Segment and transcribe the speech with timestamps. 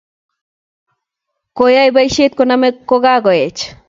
[1.55, 3.61] koyoe boisie koname kokaech